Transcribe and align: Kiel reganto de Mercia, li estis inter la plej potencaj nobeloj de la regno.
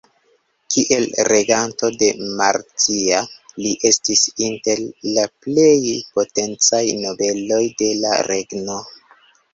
Kiel 0.75 1.03
reganto 1.27 1.89
de 2.03 2.07
Mercia, 2.39 3.19
li 3.65 3.75
estis 3.91 4.23
inter 4.47 4.81
la 5.19 5.27
plej 5.47 5.93
potencaj 6.17 6.83
nobeloj 7.05 7.63
de 7.83 7.91
la 8.03 8.19
regno. 8.33 8.81